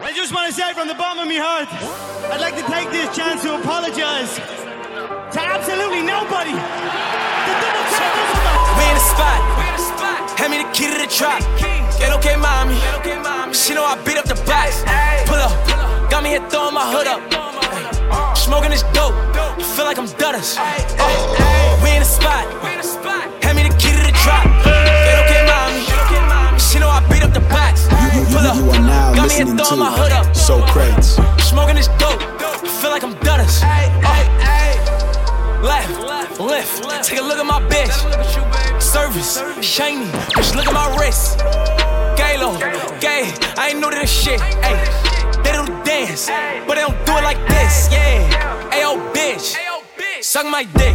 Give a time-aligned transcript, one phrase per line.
[0.00, 1.66] I just want to say from the bottom of my heart,
[2.30, 6.54] I'd like to take this chance to apologize to absolutely nobody.
[6.54, 7.54] The
[8.78, 9.42] We in the spot.
[10.38, 11.42] Hand me the key to the trap.
[11.98, 12.78] Get okay, mommy.
[13.50, 14.86] She know I beat up the box.
[15.26, 15.50] Pull up.
[16.06, 17.18] Got me here throwing my hood up.
[18.38, 19.18] Smoking this dope.
[19.74, 20.54] Feel like I'm Dutters.
[20.62, 22.46] Oh, we in the spot.
[23.42, 24.46] Hand me the key to the trap.
[24.62, 25.82] Get okay, mommy.
[26.54, 27.67] She know I beat up the box.
[28.38, 28.56] You, you, Pull up.
[28.56, 30.36] you are now Got me here listening throwing my hood to up.
[30.36, 31.18] Sokrates.
[31.42, 32.20] Smoking this dope.
[32.80, 33.62] Feel like I'm Dutters.
[35.62, 35.90] Left,
[36.38, 37.04] left, lift.
[37.04, 37.92] Take a look at my bitch.
[38.80, 40.06] Service, shiny.
[40.34, 41.38] Bitch, look at my wrist.
[42.16, 42.54] Galo,
[43.00, 43.32] gay.
[43.56, 44.40] I ain't new to this shit.
[44.62, 44.78] Ay,
[45.42, 46.28] they do the dance,
[46.66, 47.88] but they don't do it like this.
[47.90, 48.70] Yeah.
[48.70, 49.56] Ayo, bitch.
[50.22, 50.94] Suck my dick.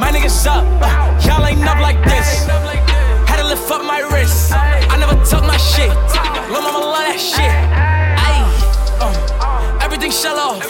[0.00, 0.64] My niggas up.
[0.82, 2.81] uh, Y'all ain't up like this.
[3.52, 4.52] Had to lift up my wrist.
[4.54, 5.90] I never tuck my shit.
[6.48, 7.52] Lil' mama love that shit.
[8.24, 8.48] Ayy.
[8.96, 10.64] Uh, everything shell off.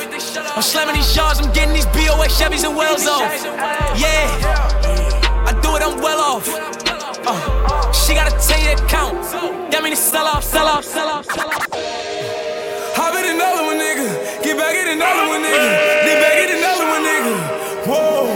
[0.56, 3.22] I'm slamming these yards, I'm getting these BOA Chevys and Wells off.
[3.94, 4.26] Yeah,
[5.46, 6.48] I do it, I'm well off.
[7.22, 9.14] Uh, she got a 10 year account.
[9.70, 11.66] That mean it's sell off, sell off, sell off, sell off.
[12.98, 14.42] Hop in another one, nigga.
[14.42, 15.70] Get back in another one, nigga.
[16.02, 17.34] Get back in another one, nigga.
[17.86, 18.26] Whoa.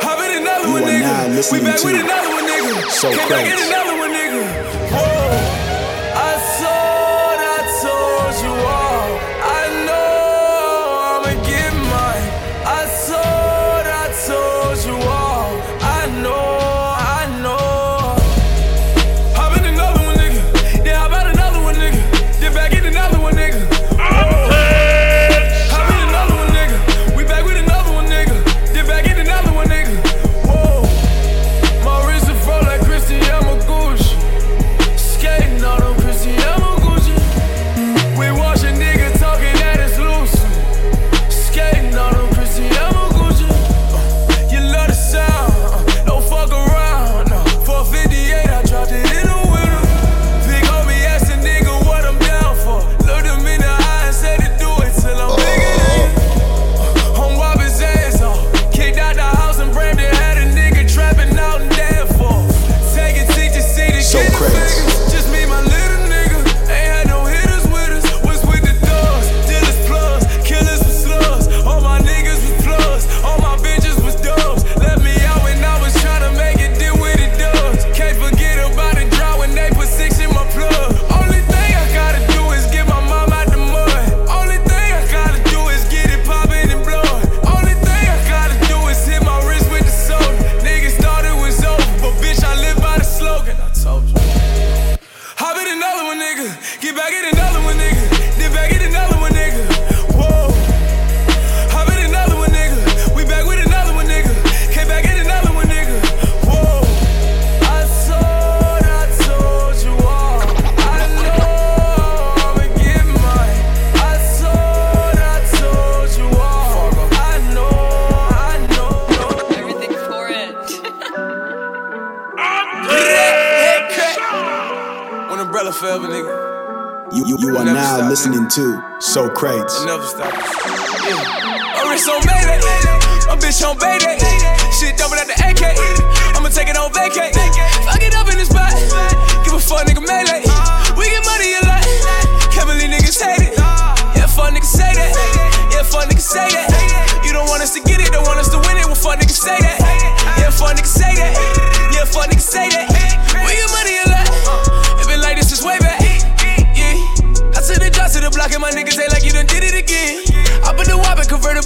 [0.00, 1.04] Hop in another You one, are nigga.
[1.04, 2.35] now We listening back to with another one, nigga.
[2.90, 5.15] So Can crazy.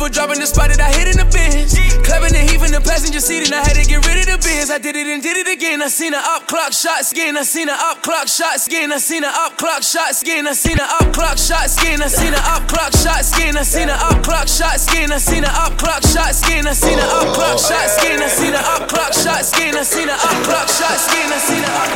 [0.00, 1.76] Whopper dropping the spot that I hit in the bins.
[2.08, 4.38] Clapping the heave in the passenger seat and I had to get rid of the
[4.40, 4.72] bins.
[4.72, 5.82] I did it and did it again.
[5.82, 7.36] I seen a up clock shots again.
[7.36, 8.92] I seen a up clock shots again.
[8.92, 10.48] I seen a up clock shots again.
[10.48, 12.00] I seen a up clock shots again.
[12.00, 13.56] I seen a up clock shots again.
[13.60, 15.12] I seen a up clock shots again.
[15.12, 16.64] I seen a up clock shots again.
[16.64, 18.22] I seen a up clock shots again.
[18.24, 19.76] I seen a up clock shots again.
[19.76, 21.28] I seen a up clock shots again.
[21.28, 21.90] I seen a up.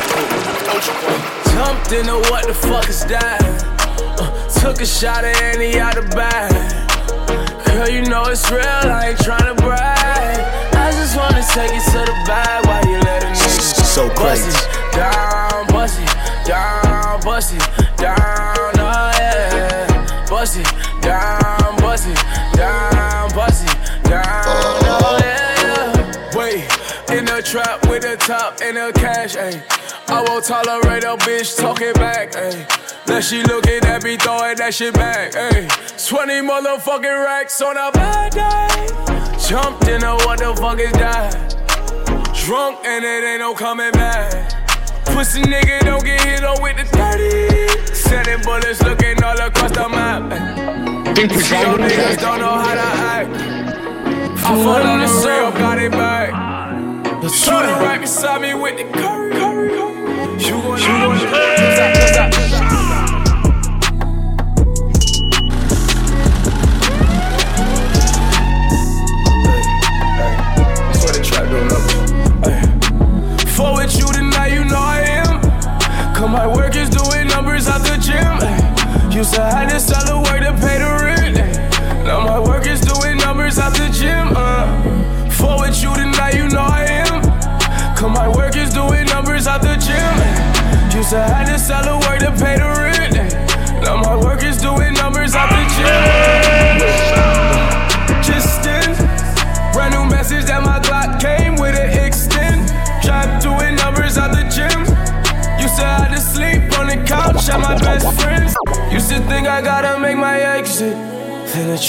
[1.57, 3.41] Jumped into what the fuck is that?
[4.19, 4.29] Uh,
[4.61, 6.54] took a shot at any out the bag.
[7.85, 10.39] Girl, you know it's real, I ain't tryna brag.
[10.73, 14.41] I just wanna take it to the bag while you let a nigga So bust
[14.41, 14.49] crazy.
[14.49, 17.61] it down, bust it down, bust it
[17.97, 20.25] down, oh yeah.
[20.27, 20.67] Bust it
[21.01, 26.35] down, bust it down, bust it down, oh yeah, yeah.
[26.35, 26.65] Wait,
[27.15, 29.61] in the trap with the top and the cash, ayy.
[30.15, 32.63] I won't tolerate a bitch talking back, ayy.
[33.05, 35.33] Now she looking at me, throwing that shit back.
[35.33, 35.67] Hey,
[36.07, 38.87] 20 motherfucking racks on a bad day.
[39.45, 41.35] Jumped in a what the fuck is that?
[42.45, 44.31] Drunk and it ain't no coming back.
[45.07, 47.93] Pussy nigga don't get hit on with the 30.
[47.93, 50.31] Sending bullets looking all across the map.
[51.17, 53.31] See, your niggas don't know how to act.
[54.47, 56.31] I fall on the rail, got it back.
[57.29, 59.44] Shooter right beside me with the curry.
[60.47, 61.04] You gon'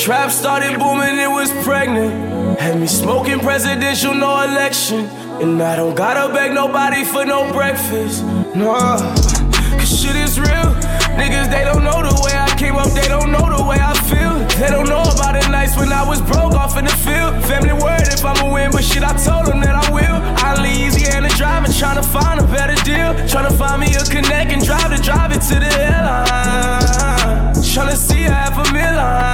[0.06, 2.60] trap started booming, it was pregnant.
[2.60, 5.00] Had me smoking presidential, no election.
[5.42, 8.22] And I don't gotta beg nobody for no breakfast.
[8.54, 8.98] Nah,
[9.74, 10.70] cause shit is real.
[11.18, 13.94] Niggas, they don't know the way I came up, they don't know the way I
[14.06, 14.34] feel.
[14.60, 17.42] They don't know about the nights when I was broke off in the field.
[17.50, 20.18] Family word if I'ma win, but shit, I told them that I will.
[20.46, 23.10] I leave Louisiana driving, trying to find a better deal.
[23.26, 27.58] Trying to find me a connect and drive to drive it to the airline.
[27.74, 29.25] Trying to see a half a million.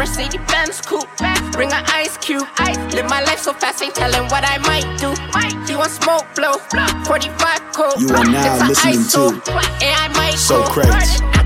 [0.00, 1.06] Mercedes Benz coupe,
[1.52, 2.48] bring an ice cube.
[2.94, 5.12] Live my life so fast, ain't telling what I might do.
[5.70, 6.54] You want smoke blow,
[7.04, 8.00] 45 cold.
[8.00, 9.42] You are now It's listening to
[9.84, 10.64] and I might So.
[10.64, 11.39] Crazy.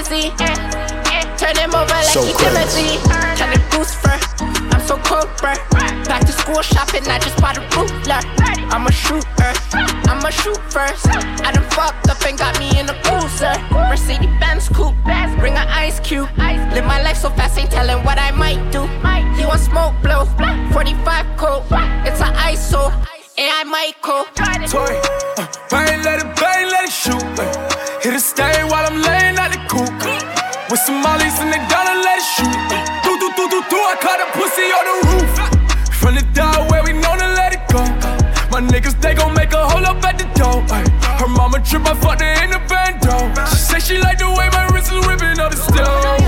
[0.00, 1.38] Got a glitzy.
[1.38, 2.32] Turn him over like So he.
[2.32, 2.98] Timothy.
[3.36, 4.18] Kinda goose fur.
[4.72, 5.56] I'm so cold, bruh.
[6.06, 8.20] Back to school shopping, I just bought a ruler.
[8.72, 9.52] I'm a shooter.
[10.08, 11.06] I'm a shoot first.
[11.08, 13.54] I done fucked up and got me in a cruiser.
[13.70, 14.96] Mercedes Benz coupe.
[15.38, 16.28] Bring an ice cube.
[16.38, 18.86] Live my life so fast, ain't telling what I might do.
[19.36, 20.26] He want smoke blow.
[20.72, 21.64] 45 coat.
[22.06, 22.92] It's an ISO.
[23.38, 24.24] And I might go.
[24.66, 25.00] Toy,
[25.38, 26.39] uh, bang, let it bang, let it
[30.90, 32.50] Somalis in the dollar, let's shoot.
[33.06, 35.32] Do, do, do, do, do, I caught a pussy on the roof.
[36.02, 37.78] From the dial where we know to let it go.
[38.50, 40.66] My niggas, they gon' make a hole up at the door.
[41.22, 43.30] Her mama trip, I fucked her in the bando.
[43.54, 46.26] She said she like the way my wrist is ripping up the stove.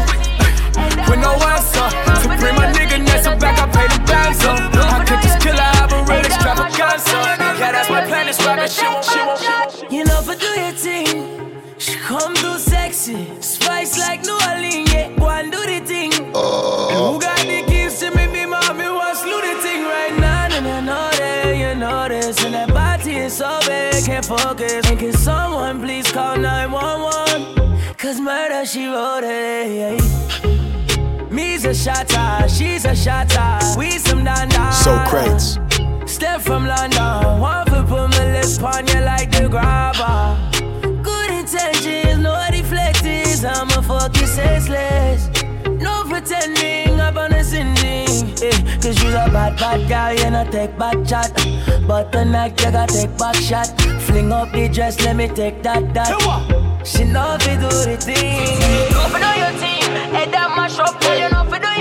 [1.11, 1.89] With no answer,
[2.23, 4.63] to bring my nigga next back, I pay the bands up.
[4.79, 7.19] I could just kill her, I have a real extravaganza.
[7.59, 9.32] Yeah, that's my plan, this rapping she won't, shit won't.
[24.07, 24.87] can't focus.
[24.91, 27.95] And can someone please call 911?
[27.97, 30.01] Cause murder, she wrote it.
[31.31, 33.79] Me's a shatter, she's a shatter.
[33.79, 34.73] We some nana.
[34.73, 35.59] So crates.
[36.13, 37.41] Step from London.
[37.41, 40.37] One to put my lips on you like the grabber.
[41.03, 43.45] Good intentions, no deflectors.
[43.45, 45.32] I'm a fucking senseless
[46.23, 48.31] pretending upon a sending.
[48.43, 51.33] Eh, cause you's a bad, bad girl, you know, take back chat.
[51.87, 53.69] But tonight, you gotta take back shot.
[54.03, 56.09] Fling up the dress, let me take that, that.
[56.85, 58.59] She know if do the thing.
[59.05, 61.72] Open up your team, head that mash up, tell you know if do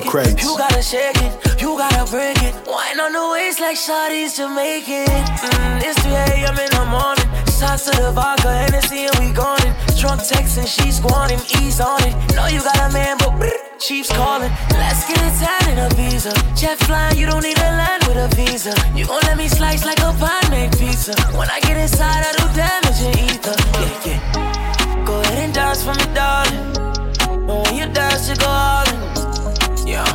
[0.00, 0.36] so crazy.
[0.40, 2.54] You gotta shake it, you gotta break it.
[2.66, 5.04] Wine on the waist like shawty's Jamaican.
[5.04, 6.56] Mm, it's 3 a.m.
[6.56, 7.28] in the morning.
[7.52, 9.72] Shots to the vodka, Hennessy, and we gone in.
[10.00, 12.14] Drunk texting, she's squanting, ease on it.
[12.34, 14.50] Know you got a man, but brr, chief's calling.
[14.72, 16.32] Let's get it tight in a visa.
[16.56, 18.72] Jet flying, you don't need a line with a visa.
[18.96, 21.14] You gon' let me slice like a pie-made pizza.
[21.36, 23.56] When I get inside, I do damage in ether.
[23.78, 25.04] Yeah, yeah.
[25.04, 27.46] Go ahead and dance for me, darling.
[27.46, 29.21] When you dance, you go all in.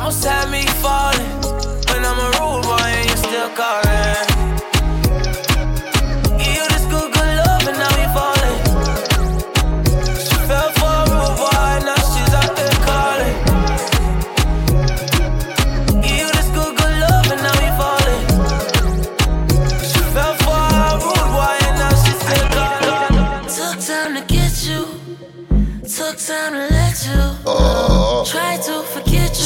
[0.08, 1.20] Almost had me falling.
[1.88, 4.27] When I'm a rude boy and you still calling.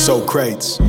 [0.03, 0.81] Sokrates.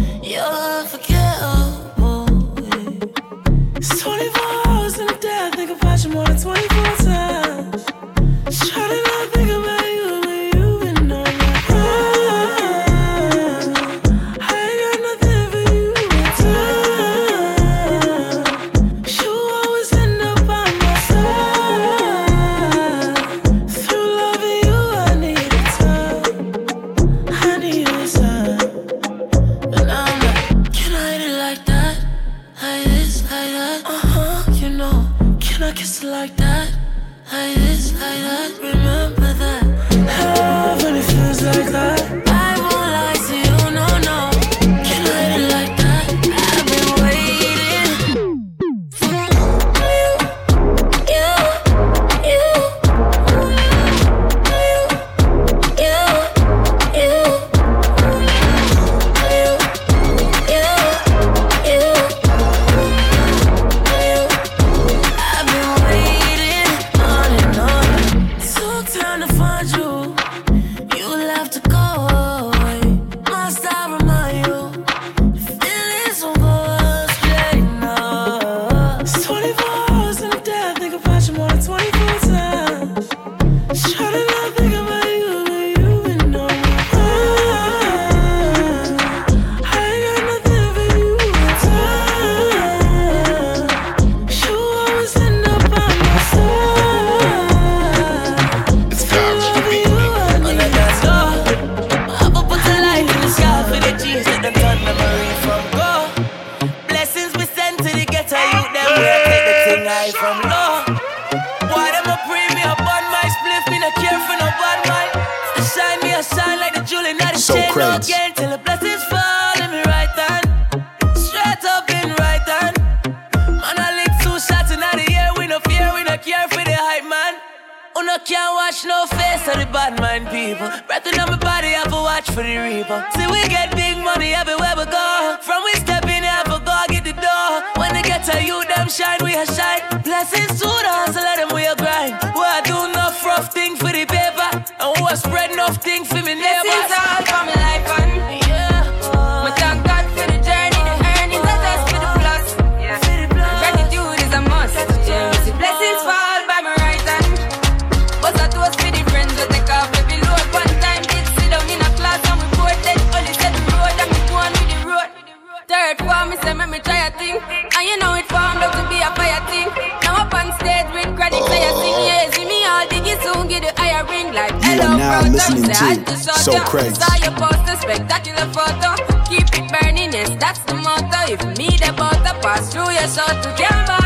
[177.94, 178.96] Spectacular photo.
[179.26, 181.34] Keep it burning, yes, that's the motto.
[181.34, 184.03] If me the butter pass through your soul to get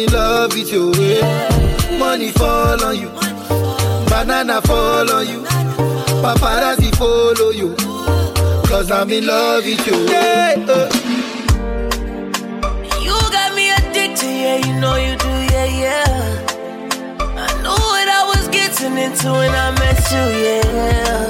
[0.00, 0.92] in love with you.
[0.94, 1.98] Yeah.
[1.98, 3.10] Money fall on you.
[4.08, 5.42] Banana fall on you.
[6.22, 7.74] Paparazzi follow you.
[8.68, 9.98] Cause I'm in love with you.
[10.68, 10.88] Uh.
[13.02, 16.46] You got me addicted, yeah, you know you do, yeah, yeah.
[17.44, 21.26] I knew what I was getting into when I met you, yeah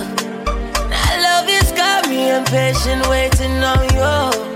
[0.90, 4.49] That love has got me impatient waiting on you.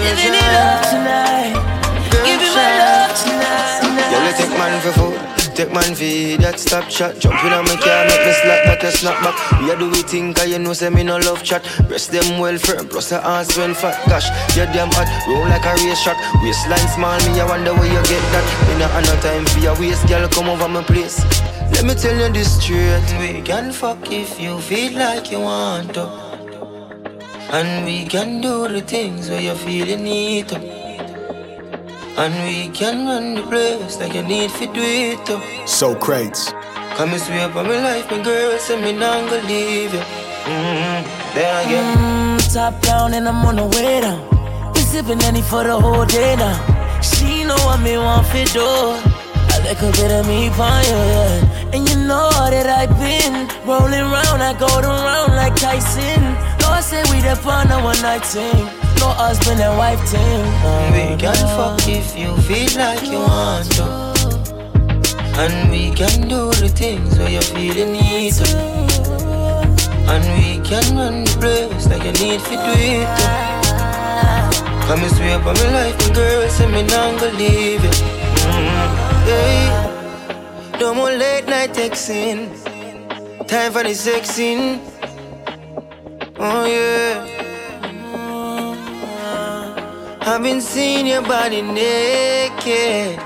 [0.00, 0.16] You.
[0.16, 1.54] Giving it up tonight.
[2.24, 4.10] Giving my love tonight.
[4.10, 5.18] Yo, take man for food.
[5.54, 7.18] Take man for that stop chat.
[7.18, 9.36] Jump in on my car, make me slap that a snap back.
[9.60, 11.62] We are do we think, I you know, say me no love chat.
[11.86, 14.00] Breast them well firm, plus the ass when fat.
[14.08, 16.16] Gosh, you're damn hot, roll like a race track.
[16.40, 18.44] Waistline small, me, I wonder where you get that.
[18.68, 21.20] Me not have no time for your waist, girl, come over my place.
[21.74, 23.04] Let me tell you this straight.
[23.18, 26.29] We can fuck if you feel like you want to.
[27.52, 30.56] And we can do the things where you feel you need to.
[32.16, 35.40] And we can run the place like you need to do it to.
[35.66, 36.52] Sokrates.
[36.96, 39.98] Come and swear for my life, my girl, say me not gonna leave you.
[39.98, 41.34] Mm-hmm.
[41.34, 41.96] Then again.
[41.98, 44.22] Mm, top down and I'm on the way down.
[44.72, 46.54] Been sipping any for the whole day now.
[47.02, 48.62] She know what me want for do.
[48.62, 51.74] I like a bit of me pon you, yeah.
[51.74, 56.49] And you know that I've been rolling round, I go around like Tyson.
[56.90, 58.66] Say we the fun of one night thing.
[58.98, 60.42] No husband and wife thing.
[60.90, 63.86] We can fuck if you feel like you want to.
[65.38, 68.58] And we can do the things where you feel you need to.
[70.10, 73.76] And we can run the place like you need to do it too.
[74.90, 77.90] Come and swear for my life, my girl, say me not gonna leave you.
[78.50, 79.30] Mm-hmm.
[79.30, 82.50] Hey, no more late night texting.
[83.46, 84.80] Time for the sexing.
[86.42, 87.26] Oh yeah.
[90.22, 93.18] I've been seeing your body naked.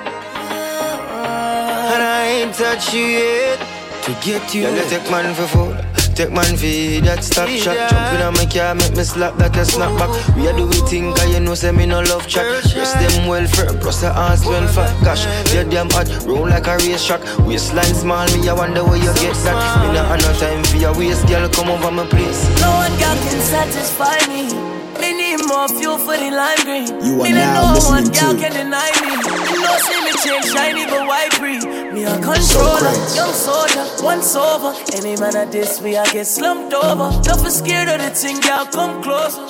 [1.93, 3.61] And I ain't touched you yet.
[4.03, 4.63] To get you.
[4.63, 5.94] Yeah, take man for food.
[6.15, 6.71] Take man for
[7.03, 7.75] that stop shot.
[7.91, 10.11] Jump in on my car, make me slap that a snap back.
[10.37, 12.47] We are do we think, cause you know, say me no love chat.
[12.71, 14.95] Rest them well firm, plus the ass well fat.
[15.03, 17.21] Gosh, they're damn hot, roll like a race track.
[17.43, 19.59] Waistline small, me, I wonder where you get that.
[19.83, 22.47] Me not have no time for your waist, girl, come over my place.
[22.63, 24.55] No one can satisfy me.
[25.03, 26.87] Me need more fuel for the lime green.
[27.03, 29.19] You are me now no listening one to can deny me.
[29.51, 29.77] You know,
[30.23, 31.63] change shiny but white green.
[31.95, 34.75] Me a controller, young soldier, once over.
[34.95, 37.11] Any man at this, we I get slumped over.
[37.23, 39.47] Don't be scared of the thing, girl, come closer.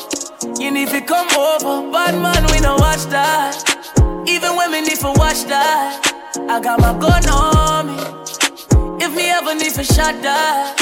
[0.60, 1.90] You need to come over.
[1.90, 3.56] Bad man, we no watch that.
[4.28, 6.00] Even women need to watch that.
[6.48, 9.04] I got my gun on me.
[9.04, 10.80] If me ever need to shot that.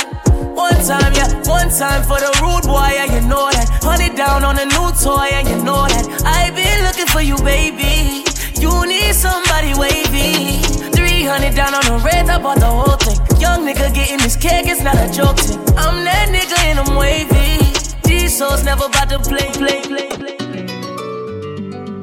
[0.54, 3.68] One time, yeah, one time for the rude boy, yeah, you know that.
[3.82, 6.22] Honey down on a new toy, yeah, you know that.
[6.26, 8.24] I been looking for you, baby.
[8.62, 10.62] You need somebody wavy.
[10.94, 13.18] 300 down on the red, I bought the whole thing.
[13.40, 15.58] Young nigga getting this cake, it's not a joke thing.
[15.76, 17.58] I'm that nigga and I'm wavy.
[18.04, 20.36] These souls never about to play, play, play, play.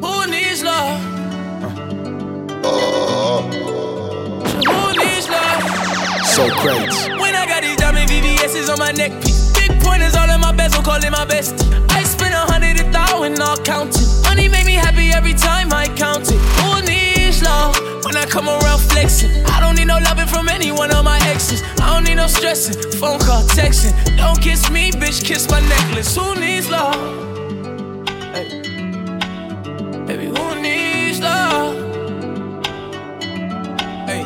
[0.03, 0.99] Who needs love?
[4.67, 5.63] Who needs love?
[6.35, 7.07] So crates.
[7.07, 9.53] When I got these diamond VVS's on my neck piece.
[9.57, 11.88] Big pointers all in my bezel, call it my bestie.
[12.39, 14.07] A hundred a thousand, all counting.
[14.23, 16.39] Money make me happy every time I count it.
[16.59, 17.75] Who needs love?
[18.05, 21.19] When I come around flexing, I don't need no loving from any one of my
[21.27, 21.61] exes.
[21.81, 23.93] I don't need no stressing, phone call, texting.
[24.15, 26.15] Don't kiss me, bitch, kiss my necklace.
[26.15, 26.95] Who needs love?
[28.33, 28.47] Hey.
[30.07, 31.75] Baby, who needs love?
[34.07, 34.23] Hey.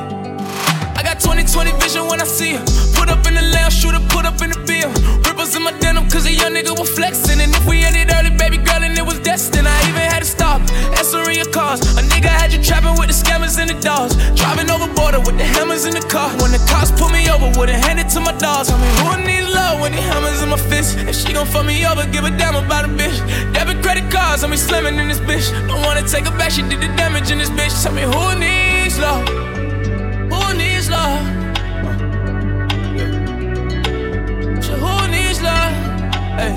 [0.98, 2.83] I got 2020 vision when I see her.
[3.04, 4.88] Put up in the lounge, shooter, put up in the bill.
[5.28, 7.36] Ripples in my denim, cause a young nigga was flexing.
[7.44, 10.26] And if we ended early, baby girl, and it was destined, I even had to
[10.26, 10.64] stop.
[10.96, 11.84] Answering your calls.
[12.00, 14.16] A nigga had you trapping with the scammers and the dogs.
[14.40, 16.32] Driving over border with the hammers in the car.
[16.40, 18.72] When the cops pull me over, wouldn't hand it to my dogs.
[18.72, 20.96] I mean, who needs love when the hammers in my fist?
[21.04, 23.20] If she gon' fuck me over, give a damn about a bitch.
[23.52, 25.52] Debit credit cards, I mean, slamming in this bitch.
[25.68, 27.76] Don't wanna take her back, she did the damage in this bitch.
[27.84, 29.28] Tell me, who needs love?
[29.28, 31.43] Who needs love?
[35.44, 35.74] Love?
[36.40, 36.56] Hey.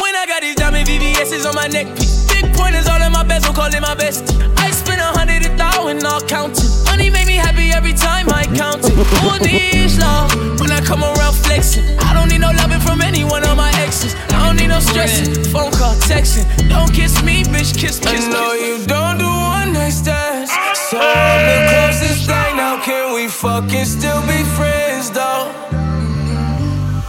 [0.00, 1.86] When I got these diamond VVS's on my neck.
[2.32, 4.34] Big pointers all in my bezel, call it my bestie.
[4.58, 6.68] I spend a hundred a thousand, all counting.
[6.84, 8.92] Money make me happy every time I count it.
[9.22, 10.34] Who needs love?
[10.60, 13.70] When I come around flexing, I don't need no loving from any one of my
[13.84, 14.14] exes.
[14.30, 16.46] I don't need no stressing, phone call, texting.
[16.68, 18.12] Don't kiss me, bitch, kiss me.
[18.12, 20.50] I know you don't do one night stands,
[20.90, 22.56] so I'm the closest thing.
[22.56, 25.85] Now can we fucking still be friends, though?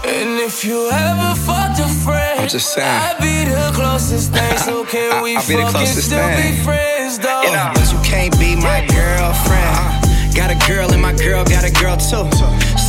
[0.08, 2.88] And if you ever fucked a friend, I'm just saying.
[2.88, 4.58] I'd be the closest thing.
[4.58, 6.56] So can we I'll be the closest still thing.
[6.56, 7.41] be friends, though?
[7.43, 9.76] You know, but you can't be my girlfriend.
[9.76, 12.24] Uh, got a girl and my girl got a girl too.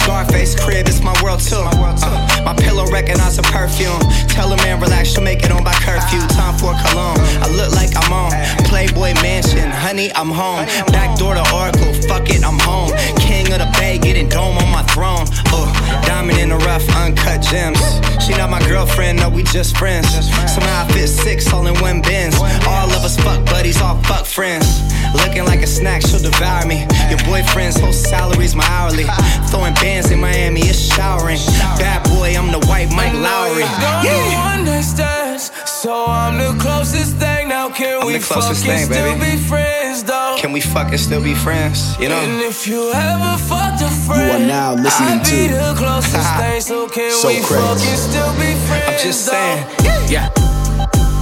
[0.08, 1.60] Scarface crib, it's my world too.
[1.60, 4.00] Uh, my pillow recognize a perfume.
[4.32, 6.18] Tell a man relax, she'll make it on by curfew.
[6.28, 7.20] Time for cologne.
[7.44, 8.32] I look like I'm on
[8.64, 9.68] Playboy Mansion.
[9.68, 10.64] Honey, I'm home.
[10.96, 11.92] Back door to Oracle.
[12.08, 12.88] Fuck it, I'm home.
[13.20, 15.26] King of the Bay, getting dome on my throne.
[15.52, 15.68] Uh,
[16.06, 17.78] diamond in the rough, uncut gems.
[18.24, 20.08] She not my girlfriend, no, we just friends.
[20.48, 22.34] Somehow I fit six all in one bins.
[22.66, 24.66] All of us fuck buddies, all fuck friends.
[25.14, 26.86] Looking like a snack, she'll devour me.
[27.08, 29.04] Your boyfriend's whole salary's my hourly.
[29.48, 31.38] Throwing bands in Miami, it's showering.
[31.78, 33.66] Bad boy, I'm the white Mike Lowrey.
[33.82, 34.54] Don't Yeah.
[34.56, 37.48] understand, so I'm the closest thing.
[37.48, 39.36] Now can I'm we the closest fucking thing, still baby.
[39.36, 40.36] be friends, though?
[40.38, 41.96] Can we fucking still be friends?
[42.00, 42.16] You know?
[42.20, 46.60] And if you ever fucked a friend, You are now listening to the closest thing.
[46.60, 47.62] So can So we Crazy.
[47.64, 48.86] fucking still be friends?
[48.88, 49.32] I'm just though?
[49.32, 49.66] saying.
[50.08, 50.28] Yeah.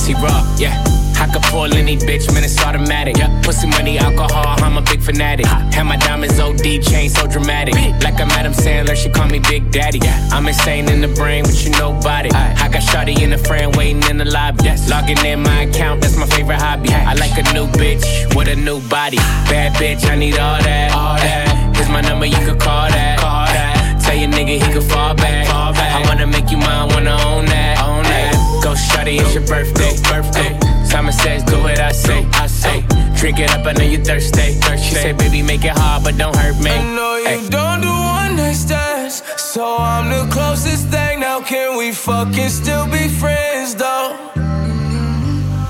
[0.04, 0.82] T-Raw, yeah.
[1.18, 3.16] I could pull any bitch, man, it's automatic.
[3.16, 3.40] Yeah.
[3.42, 5.46] Pussy money, alcohol, I'm a big fanatic.
[5.46, 7.74] Have my diamonds OD, chain so dramatic.
[8.02, 10.00] Like I'm Adam Sandler, she call me Big Daddy.
[10.32, 12.34] I'm insane in the brain, but you know about it.
[12.34, 14.68] I got Shawty in the frame, waiting in the lobby.
[14.88, 16.90] Logging in my account, that's my favorite hobby.
[16.90, 18.04] I like a new bitch
[18.36, 19.18] with a new body.
[19.48, 20.92] Bad bitch, I need all that.
[20.92, 21.76] All that.
[21.76, 23.18] Here's my number, you could call that.
[23.18, 24.02] Call that.
[24.02, 25.46] Tell your nigga he could fall back.
[25.48, 25.92] Fall back.
[25.94, 27.82] I wanna make you mine, wanna own that.
[27.82, 28.60] Own that.
[28.62, 29.96] Go shawty, it's your birthday.
[30.02, 30.65] Birthday.
[30.86, 32.24] Simon says, do what I say.
[32.32, 32.84] I say.
[33.16, 34.52] Drink it up, I know you thirsty.
[34.78, 36.70] She say, baby, make it hard, but don't hurt me.
[36.70, 37.48] I know you Ay.
[37.48, 41.20] don't do one night stands, so I'm the closest thing.
[41.20, 44.16] Now can we fucking still be friends, though?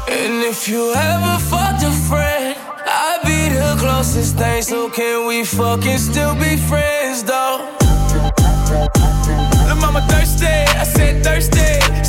[0.09, 4.62] And if you ever fucked a friend, I'd be the closest thing.
[4.62, 7.68] So can we fucking still be friends, though?
[9.66, 12.05] Lil' mama thirsty, I said thirsty.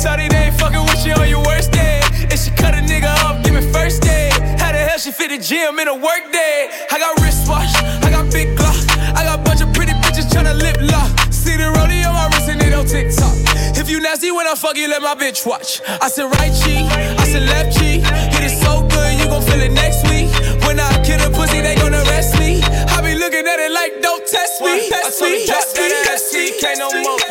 [5.88, 6.68] A work day?
[6.90, 7.72] I got wristwatch,
[8.04, 8.76] I got big glock.
[9.16, 11.08] I got bunch of pretty bitches tryna lip lock.
[11.32, 13.32] See the rollie on my wrist and it on TikTok.
[13.76, 15.80] If you nasty when I fuck you, let my bitch watch.
[15.88, 16.84] I said right cheek,
[17.18, 18.04] I said left cheek.
[18.04, 20.28] Hit it so good, you gon' feel it next week.
[20.66, 22.60] When I kill a pussy, they gon' arrest me.
[22.62, 24.88] I be looking at it like, don't test me.
[24.88, 26.60] Test me, test me, test me.
[26.60, 27.27] Can't no more.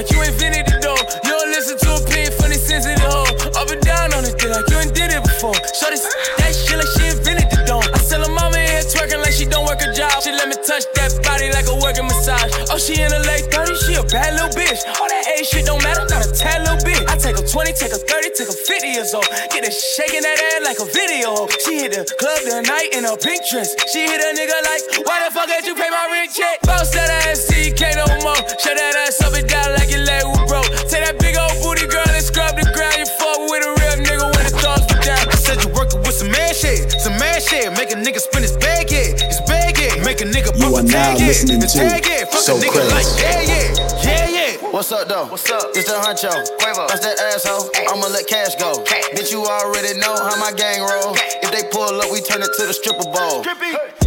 [0.00, 0.96] Like you invented the door.
[0.96, 3.28] You don't listen to a pin funny sensitive hoe.
[3.52, 5.52] Up and down on it, thing like you ain't did it before.
[5.76, 6.08] Shorty s-
[6.40, 7.84] that shit like she invented the dome.
[7.84, 10.24] I tell her mama in here twerking like she don't work a job.
[10.24, 12.48] She let me touch that body like a working massage.
[12.72, 14.80] Oh, she in her late 30s, she a bad little bitch.
[14.96, 17.04] All that age shit don't matter, not a tad little bit.
[17.04, 19.28] I take a 20, take a 30, take a 50 years old.
[19.52, 21.44] Get her shaking that ass like a video.
[21.68, 23.76] She hit the club tonight in a pink dress.
[23.92, 26.56] She hit a nigga like, why the fuck did you pay my rent check?
[26.64, 28.40] Bounce that ass, can't no more.
[28.56, 29.19] Shut that ass
[36.60, 37.72] shit, some man shit.
[37.72, 40.04] Make a nigga spin his bag, yeah, his bag, yeah.
[40.04, 42.24] Make a nigga You pop are a now tag, yeah, listening the to tag, yeah.
[42.28, 42.92] Fuck So a nigga Crazy.
[42.92, 43.66] like, yeah, yeah,
[44.04, 44.70] yeah, yeah.
[44.70, 45.26] What's up, though?
[45.26, 45.72] What's up?
[45.74, 46.30] It's the Huncho.
[46.60, 46.86] Quavo.
[46.86, 47.66] That's that asshole.
[47.90, 48.84] I'ma let cash go.
[49.16, 51.16] Bitch, you already know how my gang roll.
[51.42, 53.42] If they pull up, we turn it to the stripper bowl.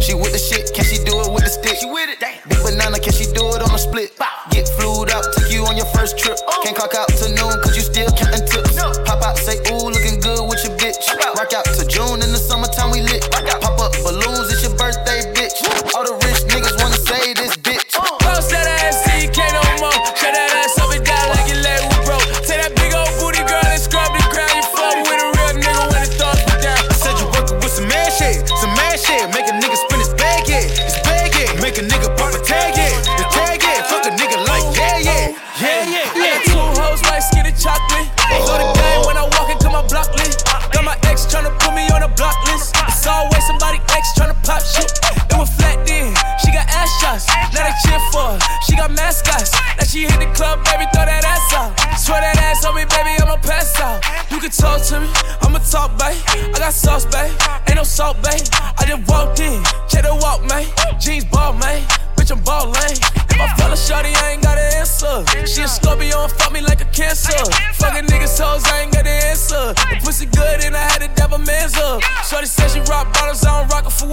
[0.00, 1.76] She with the shit, can she do it with the stick?
[1.76, 2.20] She with it.
[2.48, 4.16] Big banana, can she do it on a split?
[4.52, 6.36] Get flued up, take you on your first trip.
[6.48, 6.60] Oh.
[6.64, 7.43] Can't clock out to noon,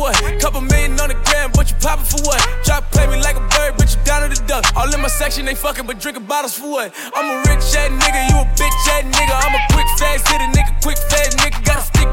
[0.02, 0.18] what?
[0.42, 2.42] Couple million on the gram, but you poppin' for what?
[2.66, 4.66] Try to play me like a bird, but you down to the duck.
[4.76, 6.90] All in my section, they fucking, but drinking bottles for what?
[7.14, 9.36] I'm a rich ass nigga, you a bitch ass nigga.
[9.38, 11.62] I'm a quick fast hit a nigga, quick fast nigga.
[11.64, 12.10] Got a stick,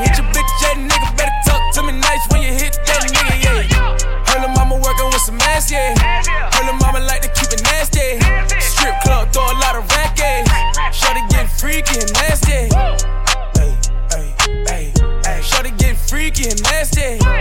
[0.00, 1.08] hit your bitch ass nigga.
[1.20, 4.40] Better talk to me nice when you hit that nigga, yeah.
[4.40, 5.92] Lil' mama working with some ass, yeah.
[6.64, 7.57] Lil' mama like to keep it
[16.38, 17.37] getting nasty.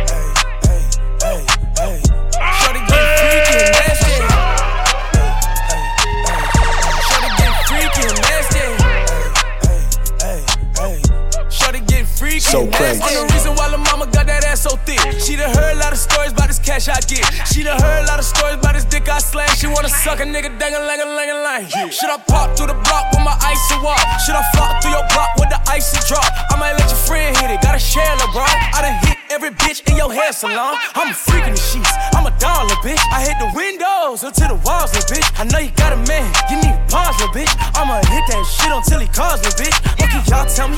[16.77, 17.25] Cash I get.
[17.49, 19.49] She done heard a lot of stories about this dick I slang.
[19.57, 21.89] She wanna suck a nigga dang a lang a lang lang.
[21.89, 24.01] Should I pop through the block with my icy walk?
[24.25, 26.25] Should I flop through your block with the icy drop?
[26.51, 27.61] I might let your friend hit it.
[27.61, 28.53] Gotta share LeBron.
[28.73, 30.77] I done hit every bitch in your hair salon.
[30.93, 31.91] I'm a freak in the sheets.
[32.13, 33.01] I'm a dollar bitch.
[33.11, 35.27] I hit the windows until the walls, little bitch.
[35.39, 36.29] I know you got a man.
[36.49, 37.53] You need pause, little bitch.
[37.73, 39.77] I'ma hit that shit until he calls, little bitch.
[39.97, 40.77] What can y'all tell me?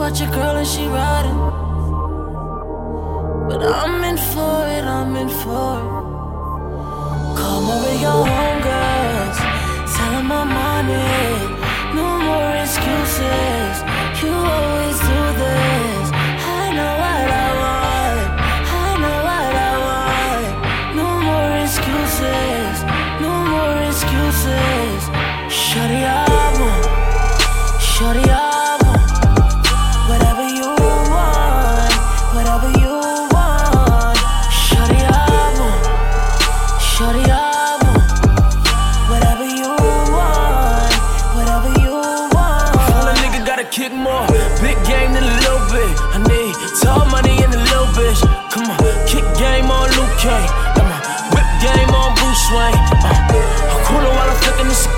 [0.00, 1.38] bought your girl and she riding.
[3.48, 7.36] But I'm in for it, I'm in for it.
[7.38, 9.38] Call me with your homegirls.
[9.94, 11.48] Tell them I'm on it.
[11.98, 13.76] No more excuses.
[14.22, 15.69] You always do this.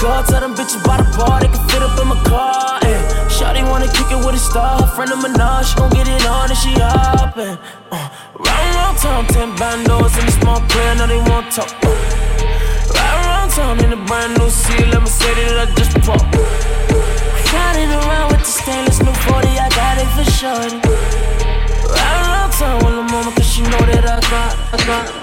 [0.03, 0.23] The.
[0.27, 2.83] Tell them bitches by the bar they can fit up in my car.
[2.83, 4.83] And Shawty wanna kick it with a star.
[4.83, 7.59] Her friend of Minaj, she gon' get it on and she hoppin'.
[7.91, 11.71] Uh, round round town, ten bandos in the small player, now they want talk.
[11.83, 11.95] Uh,
[12.95, 16.27] Ride around town in a brand new C, let me say that I just bought.
[17.55, 20.79] Riding around with the stainless new 40, I got it for shorty.
[21.95, 25.22] Ride around town with the mama, cause she know that I got, I got.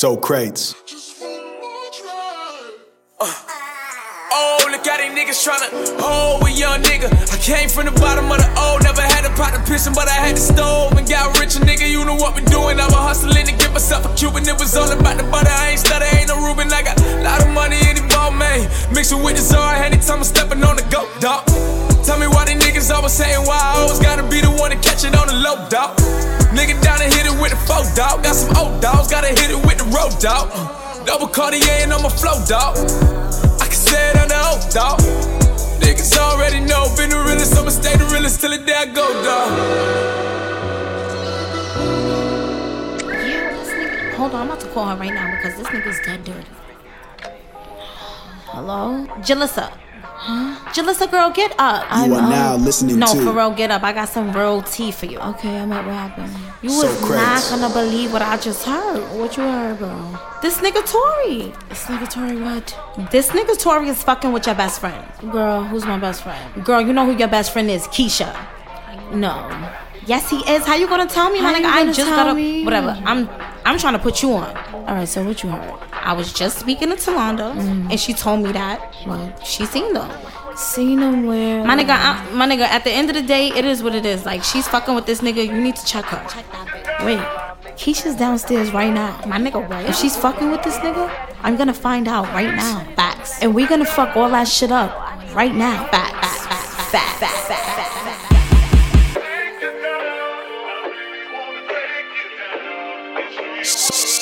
[0.00, 0.72] Sokrates.
[3.20, 3.28] Uh,
[4.32, 5.68] oh, look how these niggas tryna
[6.00, 7.12] hold a young nigga.
[7.12, 10.08] I came from the bottom of the O, never had a pot to pissin', but
[10.08, 11.56] I had the stove and got rich.
[11.56, 12.80] A nigga, you know what we doing.
[12.80, 14.48] I was hustling to get myself a Cuban.
[14.48, 15.52] It was all about the butter.
[15.52, 16.72] I ain't stutter, ain't no Ruben.
[16.72, 18.70] I got a lot of money in the ball, man.
[18.94, 21.89] Mixing with the czar, anytime I'm stepping on the go, dog.
[22.10, 24.76] Tell me why these niggas always saying why I always gotta be the one to
[24.82, 25.94] catch it on the low, dog.
[26.50, 28.24] Nigga down and hit it with the four, dog.
[28.24, 30.50] Got some old dogs, gotta hit it with the road, dog.
[31.06, 32.74] Double Cartier and on my flow, dog.
[33.62, 34.98] I can say it on the oath, dog.
[35.78, 39.06] Niggas already know, been the realest, I'ma stay the realest till the day I go,
[39.22, 39.50] dog.
[44.18, 46.50] Hold on, I'm about to call her right now because this nigga's dead dirty.
[48.50, 49.06] Hello?
[49.22, 49.70] Jalissa.
[50.22, 50.54] Huh?
[50.74, 51.82] Jalissa, girl, get up.
[52.06, 53.82] You are now listening no, to- for real, get up.
[53.82, 55.18] I got some real tea for you.
[55.18, 56.30] Okay, I'm at what happened.
[56.62, 57.24] You So was crazy.
[57.24, 59.00] not gonna believe what I just heard.
[59.18, 60.18] What you heard, bro?
[60.42, 61.52] This nigga Tory.
[61.70, 62.76] This nigga Tory what?
[63.10, 65.02] This nigga Tory is fucking with your best friend.
[65.32, 66.64] Girl, who's my best friend?
[66.64, 68.30] Girl, you know who your best friend is, Keisha.
[69.12, 69.48] No.
[70.06, 70.66] Yes, he is.
[70.66, 71.64] How you gonna tell me, my How nigga?
[71.66, 72.64] I just tell got me?
[72.64, 73.00] Whatever.
[73.06, 73.26] I'm
[73.64, 74.56] I'm trying to put you on.
[74.74, 75.08] All right.
[75.08, 75.78] So what you heard?
[75.92, 77.90] I was just speaking to Talonda, mm-hmm.
[77.90, 80.10] and she told me that what she seen them.
[80.56, 81.64] Seen them where?
[81.64, 82.62] My nigga, I, my nigga.
[82.62, 84.26] At the end of the day, it is what it is.
[84.26, 85.46] Like she's fucking with this nigga.
[85.46, 86.22] You need to check her.
[87.04, 87.18] Wait,
[87.76, 89.20] Keisha's downstairs right now.
[89.26, 89.86] My nigga, what?
[89.86, 91.10] If she's fucking with this nigga,
[91.42, 92.84] I'm gonna find out right now.
[92.96, 93.40] Facts.
[93.42, 94.90] And we gonna fuck all that shit up
[95.34, 95.86] right now.
[95.88, 96.44] Facts.
[96.44, 96.90] Facts.
[96.90, 97.18] Facts.
[97.18, 97.48] Facts.
[97.48, 97.76] Facts.
[97.76, 97.89] Facts.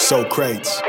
[0.09, 0.25] Facts.
[0.25, 0.81] So crates.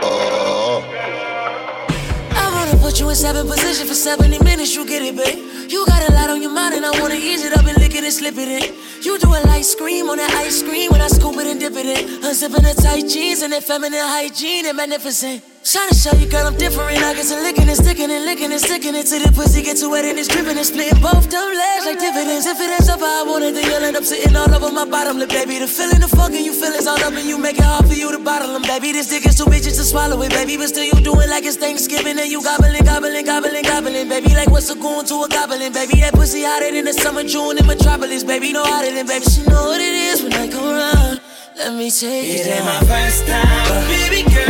[0.00, 0.80] Uh-huh.
[2.30, 5.38] I wanna put you in seven position for 70 minutes, you get it, babe.
[5.68, 7.94] You got a lot on your mind, and I wanna ease it up and lick
[7.94, 8.74] it and slip it in.
[9.02, 11.74] You do a light scream on that ice cream when I scoop it and dip
[11.74, 12.22] it in.
[12.22, 15.42] Unzipping the tight jeans and that feminine hygiene and magnificent.
[15.64, 16.96] Trying to show you, girl, I'm different.
[17.02, 19.76] I get to licking and sticking and licking and sticking it till the pussy get
[19.76, 22.46] too wet and it's dripping and splitting both them legs like dividends.
[22.46, 25.18] If it how I want it, then you'll end up sitting all over my bottom
[25.18, 25.58] lip, baby.
[25.58, 27.94] The feeling, the fucking you feel is all up and you make it hard for
[27.94, 28.92] you to bottle them, baby.
[28.92, 30.56] This dick is too bitches to swallow it, baby.
[30.56, 34.34] But still, you do it like it's Thanksgiving and you gobbling, gobbling, gobbling, gobbling, baby.
[34.34, 36.00] Like what's a goon to a goblin, baby?
[36.00, 38.52] That pussy hotter than the summer June in Metropolis, baby.
[38.52, 39.24] No hotter than, baby.
[39.26, 41.20] She know what it is when I come around.
[41.58, 44.47] Let me take it, It ain't my first time, but baby girl,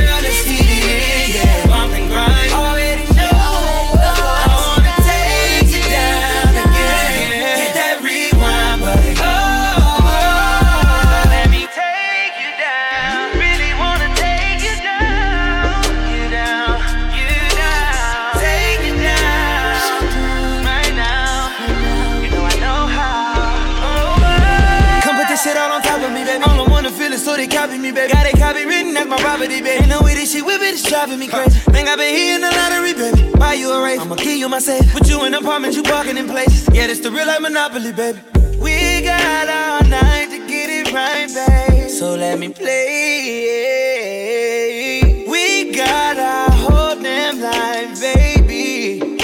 [29.39, 29.83] property, baby.
[29.83, 31.61] And the way this shit whip it is driving me crazy.
[31.71, 33.31] Think I've been hitting the lottery, baby.
[33.39, 34.93] Buy you a race, I'ma give you my safe.
[34.93, 36.69] Put you in apartments, you parking in places.
[36.73, 38.21] Yeah, this the real life monopoly, baby.
[38.59, 41.89] We got all night to get it right, babe.
[41.89, 42.75] So let me play.
[45.29, 49.19] We got our whole damn life, baby.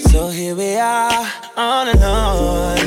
[0.00, 2.81] So here we are, all alone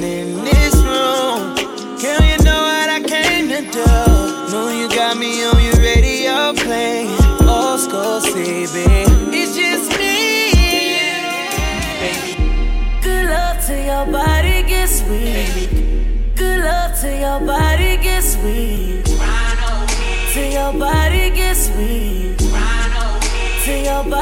[24.05, 24.13] Till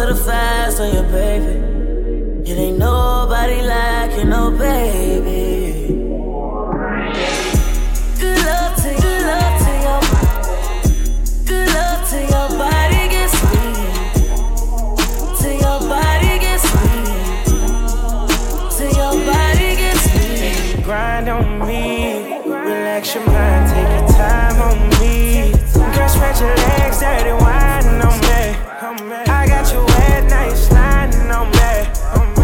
[0.00, 2.50] to the fast on you, baby.
[2.50, 5.39] It ain't nobody like you, no baby.
[29.72, 29.86] You
[30.28, 32.39] now you sliding on me.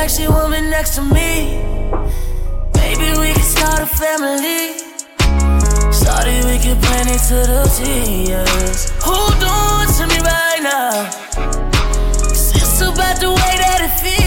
[0.00, 1.60] Sexy woman next to me.
[2.80, 4.60] Maybe we can start a family.
[5.92, 8.92] Sorry, we can plan it to the tears.
[9.02, 11.10] Hold on to me right now.
[12.30, 14.19] Cause it's about the way that it feels.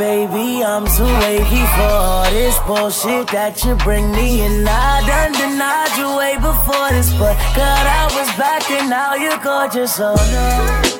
[0.00, 4.40] Baby, I'm too wavy for all this bullshit that you bring me.
[4.40, 9.12] And I done denied you way before this, but God, I was back and now
[9.14, 10.90] you're gorgeous, oh no.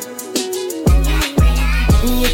[2.21, 2.29] You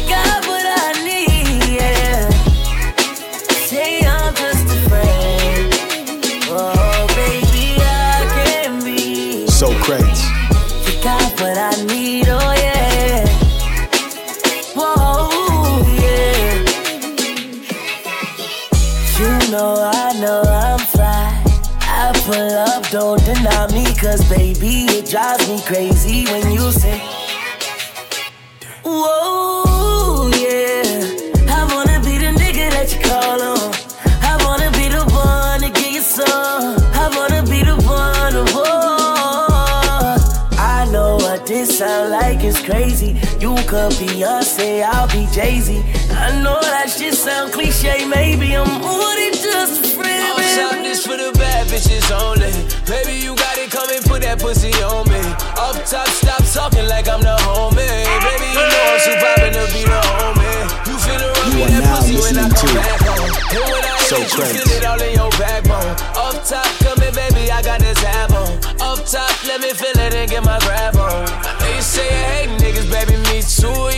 [23.97, 26.99] cause baby, it drives me crazy when you say,
[28.83, 31.03] Whoa, yeah.
[31.49, 33.73] I wanna be the nigga that you call on.
[34.21, 36.77] I wanna be the one to get you some.
[36.93, 38.57] I wanna be the one to.
[40.59, 41.17] I know
[41.65, 43.19] sound like crazy.
[43.39, 45.83] You could be Beyonce, I'll be Jay Z.
[46.11, 49.07] I know that shit sound cliche, maybe I'm more
[49.41, 50.33] just a friend.
[50.71, 52.51] I'm this for the bad bitches only.
[52.85, 53.56] Baby, you got
[53.87, 55.21] come and put that pussy on me.
[55.55, 57.79] Up top, stop talking like I'm the homie.
[57.79, 60.87] Baby, you know I'm to be the homie.
[60.87, 60.95] You
[61.55, 63.31] rub that pussy when I come back home.
[63.55, 65.95] And when I so hit you feel it all in your backbone.
[66.19, 68.59] Up top, come here, baby, I got this on.
[68.83, 71.25] Up top, let me feel it and get my grab on.
[71.59, 73.96] They say niggas, baby, me too.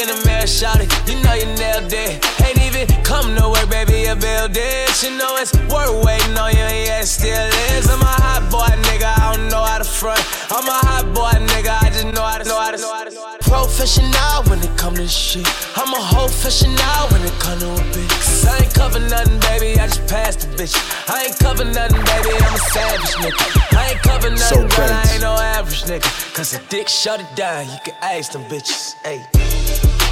[0.00, 2.24] In the mirror, shout it, you know you nailed it.
[2.40, 4.88] Ain't even come to work, baby, you build it.
[5.02, 7.84] You know it's worth waiting on you, yeah, it still is.
[7.90, 10.20] I'm a hot boy, nigga, I don't know how to front.
[10.50, 13.04] I'm a hot boy, nigga, I just know how to, know how to, know how
[13.04, 13.44] to.
[13.44, 15.46] Professional when it come to shit.
[15.76, 18.08] I'm a whole professional when it come to a bitch.
[18.24, 20.74] Cause I ain't cover nothing, baby, I just passed the bitch.
[21.12, 23.76] I ain't cover nothing, baby, I'm a savage nigga.
[23.76, 26.34] I ain't cover nothing, So girl, I ain't no average nigga.
[26.34, 28.96] Cause a dick shut it down, you can ask them bitches.
[29.04, 29.59] Ayy.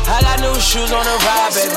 [0.09, 1.77] I got new shoes on the ride, baby.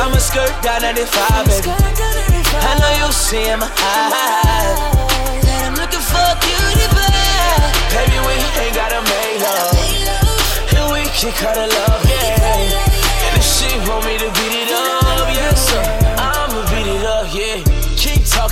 [0.00, 1.68] I'm a skirt down 95, baby.
[1.68, 4.78] I know you see in my eyes
[5.44, 7.68] that I'm looking for a cutie pie.
[7.92, 8.34] Baby, we
[8.64, 9.76] ain't gotta make love,
[10.80, 12.56] and we can cut a love, yeah.
[13.28, 15.84] And if she want me to beat it up, yes sir,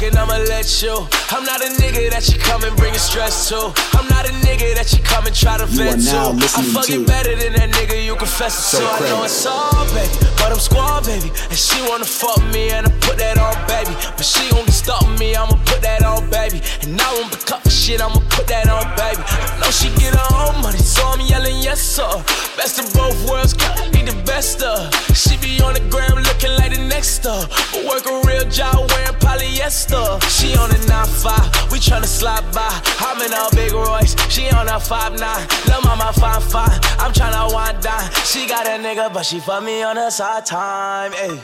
[0.04, 1.06] Talking, I'ma let you.
[1.30, 3.72] I'm not a nigga that you come and bring stress to.
[3.96, 6.36] I'm not a nigga that you come and try to vent to.
[6.36, 8.84] I fuck it better than that nigga you confess it So to.
[8.84, 9.24] I know crazy.
[9.24, 11.32] it's all, baby, but I'm squad, baby.
[11.48, 13.96] And she wanna fuck me, and I put that on, baby.
[14.16, 16.60] But she gon' be stopping me, I'ma put that on, baby.
[16.82, 19.22] And I won't pick up the shit, I'ma put that on, baby.
[19.24, 22.12] I know she get her own money, so I'm yelling, yes, sir.
[22.56, 24.92] Best of both worlds, gotta be the best of.
[25.16, 27.46] She be on the gram looking like the next star.
[27.72, 29.93] But work a real job wearing polyester.
[30.28, 32.68] She on a 9-5, we tryna slide by.
[32.98, 35.20] I'm in a big Royce, she on a 5-9.
[35.68, 38.10] Lil' mama fine, fine, I'm tryna wind down.
[38.24, 41.38] She got a nigga, but she fuck me on the side time, ayy.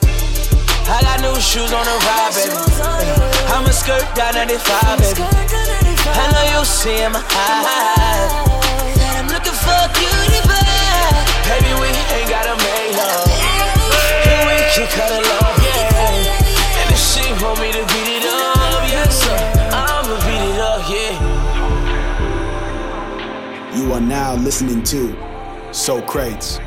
[0.91, 2.59] I got new shoes on the ride, baby.
[3.55, 5.23] I'm a skirt down 95, baby.
[5.23, 8.31] I know you see in my eyes
[8.99, 11.23] that I'm looking for a cutie pie.
[11.47, 13.31] Baby, we ain't gotta make love.
[14.27, 15.40] And we can cut a
[23.91, 25.17] You are now listening to
[25.73, 26.61] Sokrates.